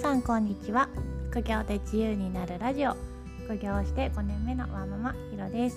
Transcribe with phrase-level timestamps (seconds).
[0.00, 0.88] さんこんにちは。
[1.30, 2.96] 副業で自由になるラジオ。
[3.44, 5.76] 副業して5年目のワーママひろです。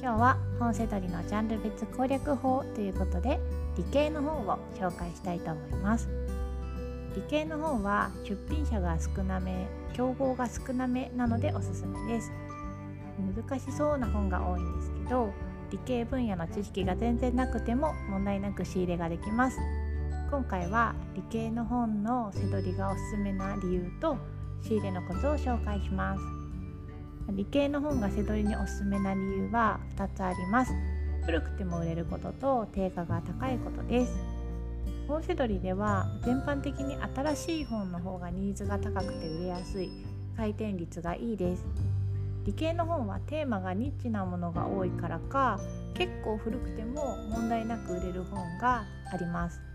[0.00, 3.40] 今日は本セドリのジャンル別攻略法ということで
[3.76, 6.08] 理系の本を紹介したいと思います。
[7.16, 12.30] 理系の本は出品者が少なめ競合が少なめなのでおすすめです。
[13.18, 15.32] 難しそうな本が多いんですけど
[15.72, 19.58] 理系分野の知識が全然なくても問題なく仕入れができます。
[20.28, 24.18] 今回は理系の本の背取りがおすすめな理由と
[24.60, 26.22] 仕入れのコツを紹介します。
[27.32, 30.72] 理系の本が背取りにおすすめな理由は2つあります。
[31.24, 34.12] 古くても売れることと定価が高いことです。
[35.06, 39.90] 本背取りでは全般的に新しい本の方がニーズが高くて売れやすい。
[40.36, 41.64] 回転率がいいです。
[42.44, 45.60] 理系の本はテーマがニッチなものが多いからか
[45.94, 49.65] 結構古くても問題なく売れる本があります。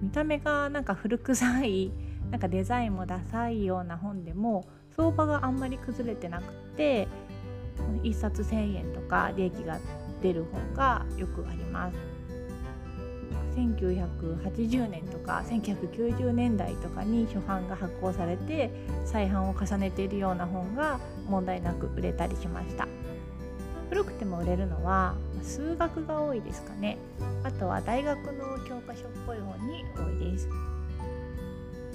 [0.00, 1.92] 見た目がなんか古臭い
[2.30, 4.64] なんかデザインもダサいような本でも
[4.96, 7.08] 相場があんまり崩れてなくて
[8.02, 9.78] 1冊1,000円とか利益が
[10.22, 12.20] 出る本がよくあります。
[13.56, 18.70] 1980年とか1990年代とかに初版が発行されて
[19.04, 22.86] 再版を重ねているような本が問題なく売れたりしました。
[23.88, 26.98] 古くても売れるのは数学が多いですかね。
[27.44, 30.48] あとは大学の教科書っぽい本に多いです。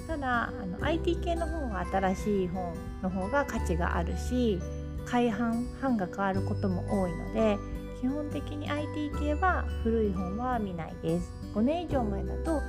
[0.06, 4.60] ただあの IT 系の本は新しい本の方が価値があるし
[5.04, 7.58] 改版版が変わることも多いので
[8.00, 11.32] 基本的に IT 系は古い本は見ないです。
[11.54, 12.60] 5年以上前だと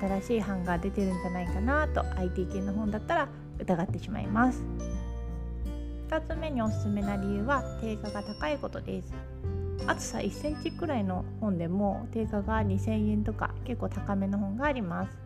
[0.00, 4.62] 新しい版が出てるんじゃないかなと IT 系の本だったら疑ってしまいます。
[6.08, 9.12] 2つ目におすすめな理由は定価が高いことです。
[9.86, 15.18] 厚さ1センチくらいの本でも定価が2000円とか結構高めの本があります。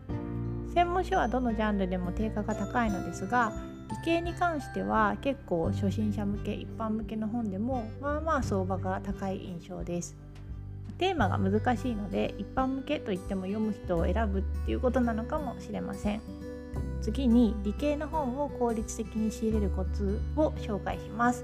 [0.73, 3.51] 専門書はどのジャンルでも定価が高いのですが
[3.89, 10.15] 理系に関しては結構初心者向け一般向けの本でもまあまあ相場が高い印象です。
[10.97, 16.21] テーマが難しいので一般向けといっても読む人を選ぶっていうことなのかもしれません。
[17.01, 21.43] 次に理系の本を効率的に仕入れるコツを紹介します。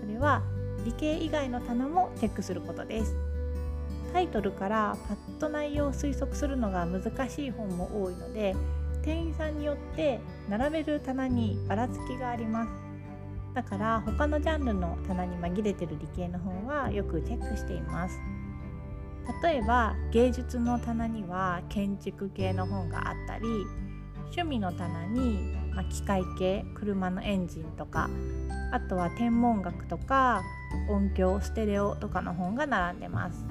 [0.00, 0.42] それは
[0.84, 3.14] 理系以外の棚もチェックすることです。
[4.12, 8.54] タイトルからパッと内容を推測するのが難しい本も多いので
[9.02, 12.70] 店員さんによって並べる棚にばらつきがあります。
[13.54, 18.18] だから他のジャンルの棚に紛れてる理系の本はよくチェックしています。
[19.42, 23.46] 例えば芸術の棚には建築系の本があったり
[24.32, 28.08] 趣味の棚に、まあ、機械系車のエンジンとか
[28.72, 30.42] あとは天文学とか
[30.88, 33.44] 音響ステレオとかの本が並んでます。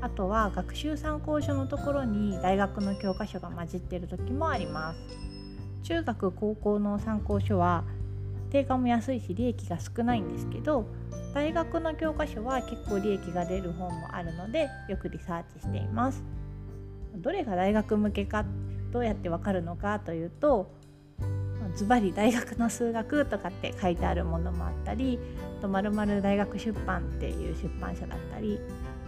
[0.00, 4.98] あとは学習参考書のところに大学の教科書が混じってる時もあります。
[5.82, 7.84] 中学高校の参考書は
[8.50, 10.86] 定価も安いし利益が少ないんですけど
[11.34, 16.22] 大学の教科書は結構利益が出る本もあるのでよくリサーチしています。
[17.16, 18.44] どれが大学向けか
[18.92, 20.70] どうやってわかるのかというと
[21.74, 25.18] ズバリ大学の数学とかって書いてあるものもあったり
[25.58, 28.60] あとまるまる大学出版っていう出版社だったり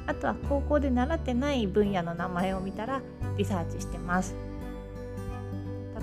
[0.06, 3.02] あとは高校で習ってない分野の名前を見たら
[3.36, 4.34] リサーチしてます。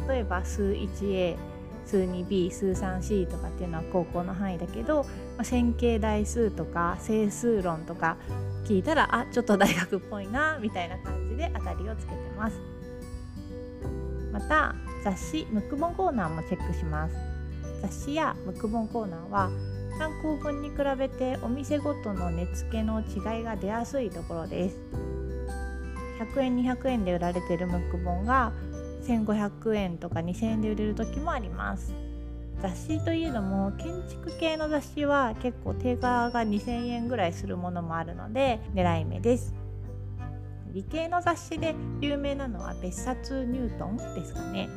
[0.08, 1.38] 例えば数 1A
[1.86, 5.04] 数 2B 数 3C とかっていうのは高校の範囲だけど、
[5.38, 8.18] まあ、線形代数とか整数論とか
[8.66, 12.81] 聞いたらあちょっと大学っぽいなみたいな感じで当たりをつけてます。
[14.32, 17.16] また雑誌ムック本コーナーもチェックします。
[17.82, 19.50] 雑誌やムック本コーナーは
[19.98, 24.78] 単行本に比べてお店ごとの値付けの違いが出やすいところです。
[26.36, 28.52] 100円200円で売られているムック本が
[29.08, 31.94] 1500円とか2000円で売れる時もあります。
[32.62, 39.61] 雑誌といえども建築系の雑誌は結構定価が2000円ぐらいするものもあるので狙い目です。
[40.74, 44.70] 理系の雑誌で有名なのは別冊ニュートンですかね。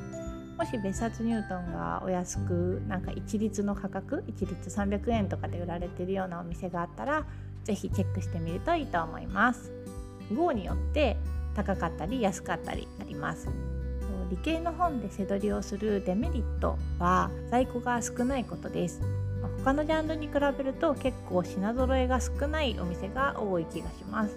[0.59, 7.25] もし別冊ニュートンがお安くなんか一律の価格一律300円とかで売られてるようなお店があったら
[7.65, 9.73] 是非チェックしてみるといいと思います。
[10.35, 11.17] 号によって
[11.55, 13.49] 高かったり安かったりあります。
[14.31, 19.01] 理系の本で背取りをするデメリットは在庫が少ないことです。
[19.59, 24.37] 他のジャンルに比べると結構品揃えが少ないお店が多い気がします。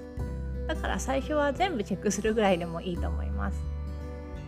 [0.68, 3.62] だから最初は全部チェックするぐらいでもいいと思います。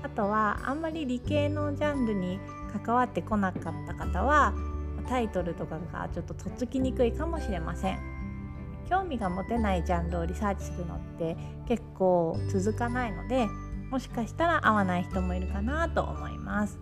[0.04, 2.40] あとはあんまり理系のジャンルに
[2.86, 4.54] 関わってこなかった方は
[5.08, 8.00] タイトルとかがちょっととっつきにくいかもしれません。
[8.90, 11.38] 興味が持てないジャンルをリサーチするのって
[11.68, 13.48] 結構続かないので
[13.92, 16.80] もしかしたら合わない人もいるかなと思います。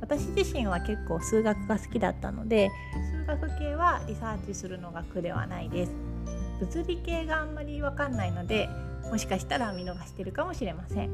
[0.00, 2.70] 私自身は結構数学が好きだったので
[3.12, 6.15] 数学系はリサーチするのが苦ではないです。
[6.60, 8.68] 物理系があんまり分かんないので
[9.10, 11.10] もしかしたら見逃してるかもしれません。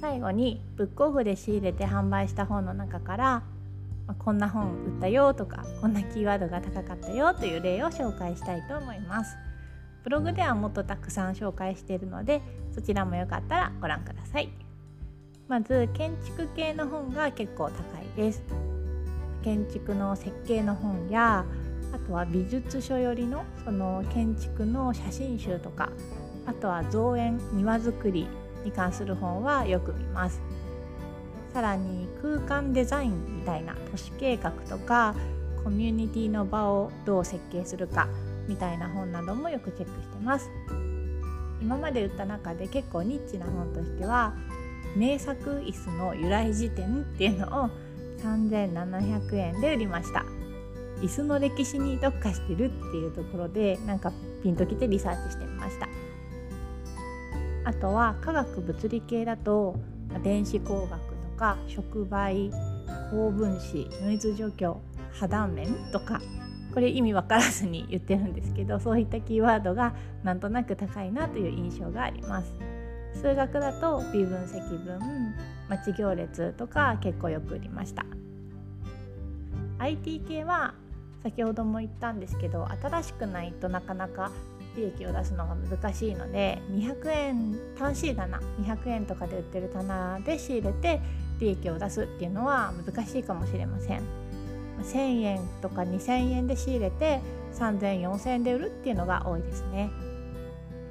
[0.00, 3.42] 最後にブックオフで仕入れて販売した本の中から
[4.18, 9.36] こんな本売ったよとかこんなキーワードが高かったよという例を紹介したいと思います。
[10.04, 12.40] ブログではもっとたくさん紹介しているので
[12.72, 14.50] そちらもよかったらご覧ください。
[15.48, 18.42] まず建築系の本が結構高いです。
[19.42, 21.44] 建築の設計の本や
[21.92, 25.90] あとは美術書よりのその建築の写真集とか
[26.46, 28.28] あとは造園庭作り
[28.64, 30.40] に関する本はよく見ます。
[31.52, 35.14] さらに空間デザインみたいな都市計画とか
[35.64, 38.08] コミュニティの場をどう設計するか
[38.46, 40.50] みたいな本などもよくチェックしてます。
[41.62, 44.34] 今まで売った中で結構ニッチな本としては
[44.94, 47.70] 名作椅子の由来辞典っていうのを
[48.22, 50.24] 3700円で売りました。
[51.02, 54.12] 椅子の歴史に特化してるっていうところでなんか
[54.42, 55.88] ピンときてリサーチしてみました。
[57.64, 59.76] あとは科学物理系だと
[60.22, 62.52] 電子工学とか触媒
[63.10, 64.80] 高分子ノイズ除去
[65.12, 66.20] 破断面とか
[66.72, 72.52] これ意味わからずに言ってるんですけどそういったキーワードがなんとなく高いなという印象があります。
[73.14, 75.34] 数学だと微分積分
[75.68, 78.04] 待ち行列とか結構よく売りました。
[79.78, 80.74] IT 系は
[81.26, 84.30] 先ほども言ったんですけど新しくないとなかなか
[84.76, 91.00] 利益を出すのが難しいので200円単 C 棚200円とかで売ってる棚で仕入れて
[91.40, 94.02] 利益を出すっていうのは難しいかもしれません。
[94.82, 97.20] 1000円とか2000円で仕入れて
[97.54, 99.90] 3000 4000円で売るっていうのが多いですね。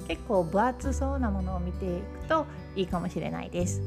[0.06, 2.44] 結構分厚そうなものを見ていくと
[2.74, 3.80] いいかもしれないです。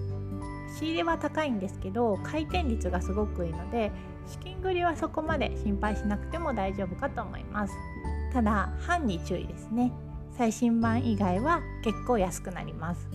[0.80, 3.92] 仕入れは高いんですけど回転率がすごくいいので
[4.30, 7.74] 資金繰りはそこまで心配しなくても大丈夫かと思います。
[8.31, 9.92] ただ版に注意ですね。
[10.38, 13.08] 最新版以外は結構安くなります。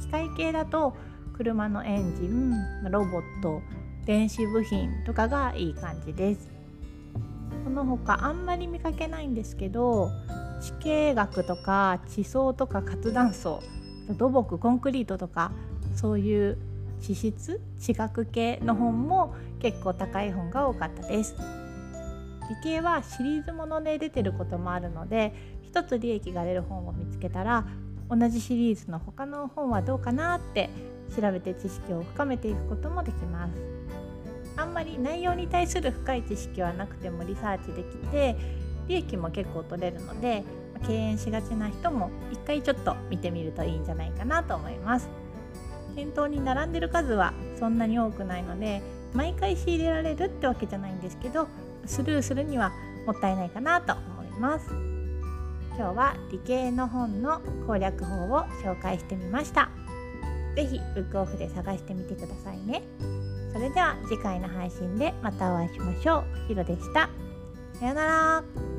[0.00, 0.94] 機械系だと
[1.36, 2.52] 車のエンジン
[2.90, 3.62] ロボット
[4.04, 6.50] 電子部品とかがいい感じです。
[7.64, 10.10] この他あんまり見かけないんですけど
[10.60, 13.62] 地形学とか地層とか活断層
[14.16, 15.52] 土木コンクリートとか
[15.94, 16.58] そういう
[17.00, 21.34] 地質地学系の本も結構高い本が多かったです。
[22.48, 27.66] 理系はシリーズもので出てることもあるので一つ利益が出る本を見つけたら
[28.08, 30.70] 同じシリーズの他の本はどうかなって
[31.14, 33.52] 調べて知識を深めていくこともできます。
[34.56, 38.34] あんまり内容に対する深い知識はなくてもリサーチできて
[38.88, 40.42] 利益も結構取れるので
[40.86, 45.08] 敬遠しがちな人も一回ちょっと見てみるといいんじゃないかなと思います。
[45.94, 48.82] 店頭に並んでる数はそんなに多くないので
[49.14, 51.48] 毎回仕入れられるってわけじゃないんですけど
[51.86, 52.72] スルーするには
[53.06, 54.66] もったいないかなと思います。
[55.76, 59.70] 今日は理系の本の攻略法を紹介してみました。
[60.56, 62.82] 是非ブックオフで探してみてくださいね。
[63.52, 66.48] それでは次回の配信でまたお会いしましょう。
[66.48, 67.08] ひろでした。
[67.74, 68.77] さようなら。